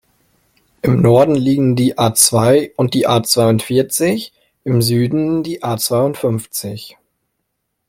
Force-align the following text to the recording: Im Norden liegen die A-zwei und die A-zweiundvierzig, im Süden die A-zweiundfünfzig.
Im 0.81 0.99
Norden 0.99 1.35
liegen 1.35 1.75
die 1.75 1.99
A-zwei 1.99 2.71
und 2.75 2.95
die 2.95 3.05
A-zweiundvierzig, 3.05 4.33
im 4.63 4.81
Süden 4.81 5.43
die 5.43 5.61
A-zweiundfünfzig. 5.61 6.97